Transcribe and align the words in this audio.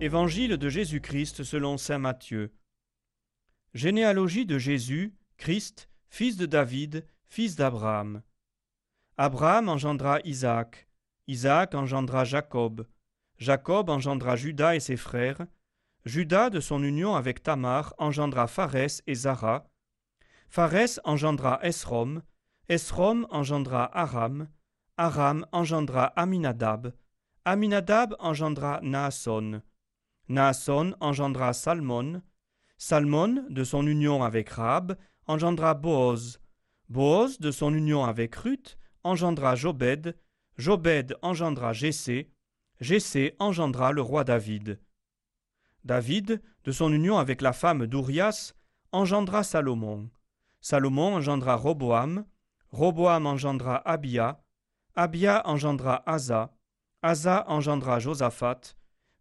Évangile 0.00 0.56
de 0.56 0.68
Jésus-Christ 0.68 1.44
selon 1.44 1.78
Saint 1.78 1.98
Matthieu. 1.98 2.52
Généalogie 3.74 4.44
de 4.44 4.58
Jésus, 4.58 5.14
Christ, 5.36 5.88
fils 6.08 6.36
de 6.36 6.46
David, 6.46 7.06
fils 7.26 7.54
d'Abraham. 7.54 8.22
Abraham 9.16 9.68
engendra 9.68 10.18
Isaac, 10.24 10.88
Isaac 11.28 11.74
engendra 11.74 12.24
Jacob, 12.24 12.86
Jacob 13.38 13.88
engendra 13.88 14.34
Judas 14.34 14.74
et 14.74 14.80
ses 14.80 14.96
frères, 14.96 15.46
Judas 16.04 16.50
de 16.50 16.58
son 16.58 16.82
union 16.82 17.14
avec 17.14 17.42
Tamar 17.42 17.94
engendra 17.98 18.48
Pharès 18.48 19.00
et 19.06 19.14
Zara, 19.14 19.70
Pharès 20.48 21.00
engendra 21.04 21.60
Esrom, 21.62 22.22
Esrom 22.68 23.26
engendra 23.30 23.84
Aram, 23.96 24.48
Aram 24.96 25.46
engendra 25.52 26.06
Aminadab, 26.16 26.92
Aminadab 27.44 28.16
engendra 28.18 28.80
Naasson, 28.82 29.62
Naasson 30.28 30.94
engendra 31.00 31.52
Salmon, 31.52 32.22
Salmon, 32.78 33.44
de 33.50 33.62
son 33.62 33.86
union 33.86 34.22
avec 34.22 34.48
Rab, 34.48 34.96
engendra 35.26 35.74
Boaz, 35.74 36.40
Boaz, 36.88 37.38
de 37.38 37.50
son 37.50 37.74
union 37.74 38.04
avec 38.04 38.34
Ruth, 38.36 38.78
engendra 39.02 39.54
Jobed, 39.54 40.16
Jobed 40.56 41.14
engendra 41.20 41.72
Jessé, 41.72 42.30
Jessé 42.80 43.36
engendra 43.38 43.92
le 43.92 44.00
roi 44.00 44.24
David. 44.24 44.80
David, 45.84 46.40
de 46.64 46.72
son 46.72 46.92
union 46.92 47.18
avec 47.18 47.42
la 47.42 47.52
femme 47.52 47.86
d'Urias, 47.86 48.54
engendra 48.92 49.42
Salomon. 49.42 50.08
Salomon 50.60 51.16
engendra 51.16 51.54
Roboam, 51.54 52.24
Roboam 52.70 53.26
engendra 53.26 53.76
Abia, 53.86 54.42
Abia 54.96 55.42
engendra 55.46 56.02
Asa, 56.06 56.50
Asa 57.02 57.44
engendra 57.48 57.98
Josaphat, 57.98 58.74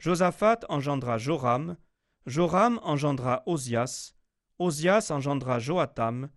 Josaphat 0.00 0.64
engendra 0.70 1.18
Joram, 1.18 1.76
Joram 2.24 2.80
engendra 2.82 3.42
Osias, 3.44 4.16
Osias 4.58 5.10
engendra 5.10 5.58
Joatam, 5.58 6.30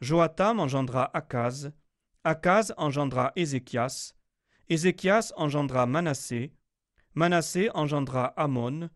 Joatam 0.00 0.60
engendra 0.60 1.10
Akaz, 1.12 1.72
Akaz 2.22 2.72
engendra 2.76 3.32
Ézéchias, 3.34 4.14
Ézéchias 4.68 5.32
engendra 5.36 5.84
Manassé, 5.84 6.52
Manassé 7.12 7.68
engendra 7.74 8.26
Amon, 8.36 8.88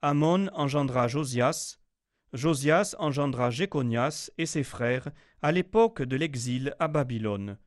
Amon 0.00 0.48
engendra 0.54 1.06
Josias, 1.06 1.78
Josias 2.32 2.96
engendra 2.98 3.50
Jéconias 3.50 4.30
et 4.38 4.46
ses 4.46 4.64
frères 4.64 5.10
à 5.42 5.52
l'époque 5.52 6.00
de 6.00 6.16
l'exil 6.16 6.74
à 6.78 6.88
Babylone. 6.88 7.58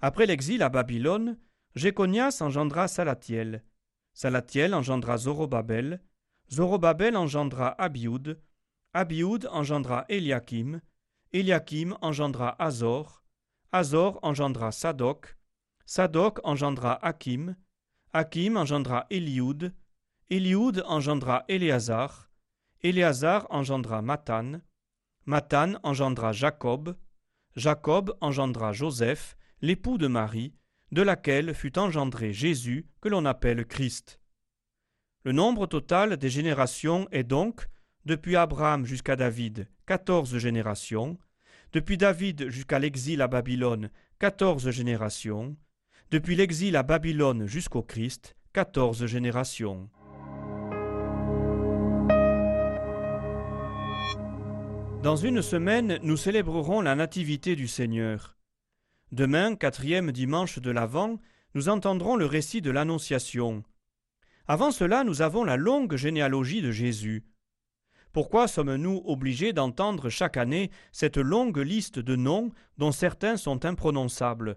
Après 0.00 0.26
l'exil 0.26 0.62
à 0.62 0.68
Babylone, 0.68 1.40
Jéconias 1.74 2.40
engendra 2.40 2.86
Salatiel, 2.86 3.64
Salatiel 4.14 4.74
engendra 4.74 5.16
Zorobabel, 5.16 6.00
Zorobabel 6.50 7.16
engendra 7.16 7.74
Abioud, 7.78 8.36
Abioud 8.92 9.46
engendra 9.46 10.04
Eliakim, 10.08 10.80
Eliakim 11.32 11.94
engendra 12.02 12.54
Azor, 12.58 13.22
Azor 13.70 14.18
engendra 14.22 14.70
Sadok, 14.70 15.36
Sadok 15.86 16.40
engendra 16.44 16.98
Hakim, 17.02 17.56
Hakim 18.12 18.56
engendra 18.56 19.06
Eliud, 19.10 19.72
Eliud 20.28 20.82
engendra 20.86 21.44
Éléazar, 21.48 22.28
Éléazar 22.82 23.46
engendra 23.50 24.02
Mathan, 24.02 24.60
Mathan 25.24 25.78
engendra 25.82 26.32
Jacob, 26.32 26.96
Jacob 27.56 28.14
engendra 28.20 28.72
Joseph, 28.72 29.36
l'époux 29.62 29.96
de 29.96 30.06
Marie, 30.06 30.54
de 30.92 31.02
laquelle 31.02 31.54
fut 31.54 31.78
engendré 31.78 32.32
Jésus 32.32 32.86
que 33.00 33.08
l'on 33.08 33.24
appelle 33.24 33.64
Christ. 33.64 34.20
Le 35.24 35.32
nombre 35.32 35.66
total 35.66 36.18
des 36.18 36.28
générations 36.28 37.08
est 37.10 37.24
donc, 37.24 37.68
depuis 38.04 38.36
Abraham 38.36 38.84
jusqu'à 38.84 39.16
David, 39.16 39.68
quatorze 39.86 40.36
générations, 40.36 41.18
depuis 41.72 41.96
David 41.96 42.50
jusqu'à 42.50 42.78
l'exil 42.78 43.22
à 43.22 43.28
Babylone, 43.28 43.90
quatorze 44.18 44.70
générations, 44.70 45.56
depuis 46.10 46.36
l'exil 46.36 46.76
à 46.76 46.82
Babylone 46.82 47.46
jusqu'au 47.46 47.82
Christ, 47.82 48.36
quatorze 48.52 49.06
générations. 49.06 49.88
Dans 55.02 55.16
une 55.16 55.40
semaine, 55.40 55.98
nous 56.02 56.18
célébrerons 56.18 56.82
la 56.82 56.94
Nativité 56.94 57.56
du 57.56 57.66
Seigneur. 57.66 58.36
Demain, 59.12 59.56
quatrième 59.56 60.10
dimanche 60.10 60.58
de 60.58 60.70
l'Avent, 60.70 61.20
nous 61.54 61.68
entendrons 61.68 62.16
le 62.16 62.24
récit 62.24 62.62
de 62.62 62.70
l'Annonciation. 62.70 63.62
Avant 64.46 64.70
cela, 64.70 65.04
nous 65.04 65.20
avons 65.20 65.44
la 65.44 65.58
longue 65.58 65.96
généalogie 65.96 66.62
de 66.62 66.70
Jésus. 66.70 67.22
Pourquoi 68.14 68.48
sommes-nous 68.48 69.02
obligés 69.04 69.52
d'entendre 69.52 70.08
chaque 70.08 70.38
année 70.38 70.70
cette 70.92 71.18
longue 71.18 71.58
liste 71.58 71.98
de 71.98 72.16
noms 72.16 72.52
dont 72.78 72.90
certains 72.90 73.36
sont 73.36 73.66
imprononçables? 73.66 74.56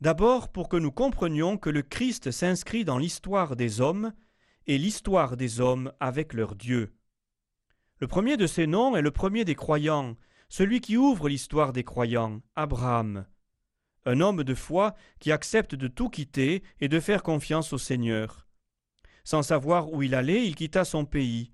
D'abord 0.00 0.50
pour 0.50 0.70
que 0.70 0.78
nous 0.78 0.90
comprenions 0.90 1.58
que 1.58 1.68
le 1.68 1.82
Christ 1.82 2.30
s'inscrit 2.30 2.86
dans 2.86 2.96
l'histoire 2.96 3.54
des 3.54 3.82
hommes 3.82 4.14
et 4.66 4.78
l'histoire 4.78 5.36
des 5.36 5.60
hommes 5.60 5.92
avec 6.00 6.32
leur 6.32 6.54
Dieu. 6.54 6.94
Le 7.98 8.06
premier 8.06 8.38
de 8.38 8.46
ces 8.46 8.66
noms 8.66 8.96
est 8.96 9.02
le 9.02 9.10
premier 9.10 9.44
des 9.44 9.54
croyants, 9.54 10.16
celui 10.48 10.80
qui 10.80 10.96
ouvre 10.96 11.28
l'histoire 11.28 11.74
des 11.74 11.84
croyants, 11.84 12.40
Abraham 12.56 13.26
un 14.04 14.20
homme 14.20 14.44
de 14.44 14.54
foi 14.54 14.94
qui 15.20 15.32
accepte 15.32 15.74
de 15.74 15.88
tout 15.88 16.08
quitter 16.08 16.62
et 16.80 16.88
de 16.88 17.00
faire 17.00 17.22
confiance 17.22 17.72
au 17.72 17.78
Seigneur. 17.78 18.46
Sans 19.24 19.42
savoir 19.42 19.92
où 19.92 20.02
il 20.02 20.14
allait, 20.14 20.46
il 20.46 20.54
quitta 20.54 20.84
son 20.84 21.04
pays. 21.04 21.52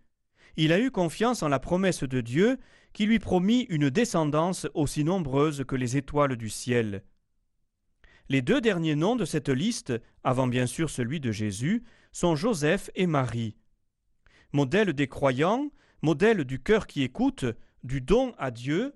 Il 0.56 0.72
a 0.72 0.80
eu 0.80 0.90
confiance 0.90 1.42
en 1.42 1.48
la 1.48 1.60
promesse 1.60 2.02
de 2.02 2.20
Dieu 2.20 2.58
qui 2.92 3.06
lui 3.06 3.18
promit 3.18 3.62
une 3.68 3.90
descendance 3.90 4.66
aussi 4.74 5.04
nombreuse 5.04 5.64
que 5.66 5.76
les 5.76 5.96
étoiles 5.96 6.36
du 6.36 6.48
ciel. 6.48 7.04
Les 8.28 8.42
deux 8.42 8.60
derniers 8.60 8.96
noms 8.96 9.16
de 9.16 9.24
cette 9.24 9.48
liste, 9.48 9.92
avant 10.24 10.46
bien 10.46 10.66
sûr 10.66 10.90
celui 10.90 11.20
de 11.20 11.32
Jésus, 11.32 11.84
sont 12.12 12.36
Joseph 12.36 12.90
et 12.94 13.06
Marie. 13.06 13.56
Modèle 14.52 14.92
des 14.92 15.06
croyants, 15.06 15.70
modèle 16.02 16.44
du 16.44 16.60
cœur 16.60 16.86
qui 16.86 17.02
écoute, 17.02 17.44
du 17.84 18.00
don 18.00 18.34
à 18.38 18.50
Dieu, 18.50 18.94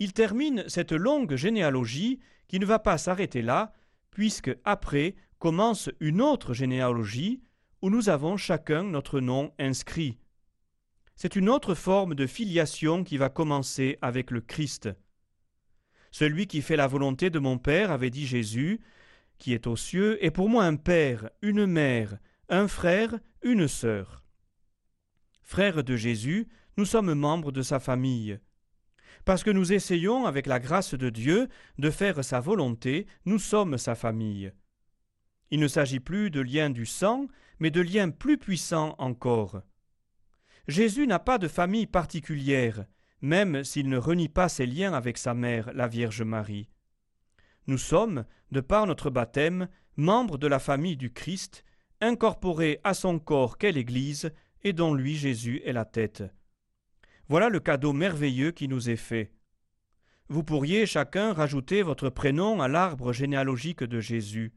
il 0.00 0.12
termine 0.12 0.64
cette 0.66 0.92
longue 0.92 1.36
généalogie 1.36 2.18
qui 2.48 2.58
ne 2.58 2.66
va 2.66 2.78
pas 2.78 2.98
s'arrêter 2.98 3.42
là, 3.42 3.72
puisque 4.10 4.56
après 4.64 5.14
commence 5.38 5.90
une 6.00 6.20
autre 6.20 6.54
généalogie 6.54 7.42
où 7.82 7.90
nous 7.90 8.08
avons 8.08 8.36
chacun 8.36 8.82
notre 8.82 9.20
nom 9.20 9.52
inscrit. 9.58 10.18
C'est 11.16 11.36
une 11.36 11.48
autre 11.48 11.74
forme 11.74 12.14
de 12.14 12.26
filiation 12.26 13.04
qui 13.04 13.18
va 13.18 13.28
commencer 13.28 13.98
avec 14.02 14.30
le 14.30 14.40
Christ. 14.40 14.88
Celui 16.10 16.46
qui 16.46 16.62
fait 16.62 16.76
la 16.76 16.86
volonté 16.86 17.30
de 17.30 17.38
mon 17.38 17.58
Père, 17.58 17.90
avait 17.90 18.10
dit 18.10 18.26
Jésus, 18.26 18.80
qui 19.38 19.52
est 19.52 19.66
aux 19.66 19.76
cieux, 19.76 20.24
est 20.24 20.30
pour 20.30 20.48
moi 20.48 20.64
un 20.64 20.76
Père, 20.76 21.28
une 21.42 21.66
mère, 21.66 22.18
un 22.48 22.68
frère, 22.68 23.18
une 23.42 23.68
sœur. 23.68 24.22
Frères 25.42 25.84
de 25.84 25.96
Jésus, 25.96 26.48
nous 26.76 26.84
sommes 26.84 27.14
membres 27.14 27.52
de 27.52 27.62
sa 27.62 27.78
famille. 27.80 28.38
Parce 29.24 29.42
que 29.42 29.50
nous 29.50 29.72
essayons, 29.72 30.26
avec 30.26 30.46
la 30.46 30.60
grâce 30.60 30.94
de 30.94 31.10
Dieu, 31.10 31.48
de 31.78 31.90
faire 31.90 32.24
sa 32.24 32.40
volonté, 32.40 33.06
nous 33.24 33.38
sommes 33.38 33.78
sa 33.78 33.94
famille. 33.94 34.52
Il 35.50 35.60
ne 35.60 35.68
s'agit 35.68 36.00
plus 36.00 36.30
de 36.30 36.40
liens 36.40 36.70
du 36.70 36.86
sang, 36.86 37.28
mais 37.58 37.70
de 37.70 37.80
liens 37.80 38.10
plus 38.10 38.38
puissants 38.38 38.94
encore. 38.98 39.62
Jésus 40.66 41.06
n'a 41.06 41.18
pas 41.18 41.38
de 41.38 41.48
famille 41.48 41.86
particulière, 41.86 42.86
même 43.20 43.64
s'il 43.64 43.88
ne 43.88 43.98
renie 43.98 44.28
pas 44.28 44.48
ses 44.48 44.66
liens 44.66 44.94
avec 44.94 45.18
sa 45.18 45.34
mère, 45.34 45.70
la 45.74 45.88
Vierge 45.88 46.22
Marie. 46.22 46.68
Nous 47.66 47.78
sommes, 47.78 48.24
de 48.50 48.60
par 48.60 48.86
notre 48.86 49.10
baptême, 49.10 49.68
membres 49.96 50.38
de 50.38 50.46
la 50.46 50.58
famille 50.58 50.96
du 50.96 51.12
Christ, 51.12 51.64
incorporés 52.00 52.80
à 52.84 52.94
son 52.94 53.18
corps 53.18 53.58
qu'est 53.58 53.72
l'Église, 53.72 54.32
et 54.62 54.72
dont 54.72 54.94
lui 54.94 55.16
Jésus 55.16 55.60
est 55.64 55.72
la 55.72 55.84
tête. 55.84 56.24
Voilà 57.28 57.48
le 57.48 57.60
cadeau 57.60 57.92
merveilleux 57.92 58.50
qui 58.50 58.68
nous 58.68 58.90
est 58.90 58.96
fait. 58.96 59.32
Vous 60.28 60.42
pourriez 60.42 60.84
chacun 60.84 61.32
rajouter 61.32 61.82
votre 61.82 62.10
prénom 62.10 62.60
à 62.60 62.68
l'arbre 62.68 63.12
généalogique 63.12 63.82
de 63.82 64.00
Jésus. 64.00 64.52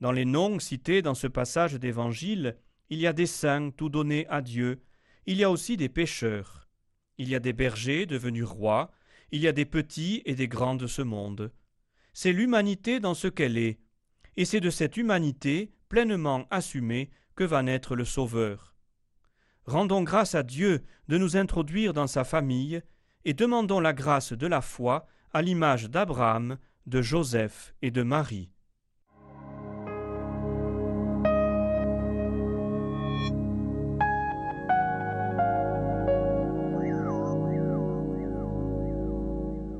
Dans 0.00 0.12
les 0.12 0.24
noms 0.24 0.58
cités 0.58 1.02
dans 1.02 1.14
ce 1.14 1.26
passage 1.26 1.74
d'Évangile, 1.74 2.56
il 2.88 2.98
y 2.98 3.06
a 3.06 3.12
des 3.12 3.26
saints 3.26 3.70
tout 3.70 3.90
donnés 3.90 4.26
à 4.28 4.40
Dieu, 4.40 4.82
il 5.26 5.36
y 5.36 5.44
a 5.44 5.50
aussi 5.50 5.76
des 5.76 5.90
pécheurs, 5.90 6.68
il 7.18 7.28
y 7.28 7.34
a 7.34 7.40
des 7.40 7.52
bergers 7.52 8.06
devenus 8.06 8.44
rois, 8.44 8.90
il 9.30 9.42
y 9.42 9.48
a 9.48 9.52
des 9.52 9.66
petits 9.66 10.22
et 10.24 10.34
des 10.34 10.48
grands 10.48 10.74
de 10.74 10.86
ce 10.86 11.02
monde. 11.02 11.52
C'est 12.14 12.32
l'humanité 12.32 13.00
dans 13.00 13.14
ce 13.14 13.28
qu'elle 13.28 13.58
est, 13.58 13.78
et 14.36 14.46
c'est 14.46 14.60
de 14.60 14.70
cette 14.70 14.96
humanité 14.96 15.72
pleinement 15.88 16.46
assumée 16.50 17.10
que 17.34 17.44
va 17.44 17.62
naître 17.62 17.94
le 17.94 18.04
Sauveur. 18.04 18.74
Rendons 19.66 20.02
grâce 20.02 20.34
à 20.34 20.42
Dieu 20.42 20.82
de 21.08 21.18
nous 21.18 21.36
introduire 21.36 21.92
dans 21.92 22.06
sa 22.06 22.24
famille 22.24 22.82
et 23.24 23.34
demandons 23.34 23.80
la 23.80 23.92
grâce 23.92 24.32
de 24.32 24.46
la 24.46 24.60
foi 24.60 25.06
à 25.32 25.42
l'image 25.42 25.90
d'Abraham, 25.90 26.58
de 26.86 27.02
Joseph 27.02 27.74
et 27.82 27.90
de 27.90 28.02
Marie. 28.02 28.50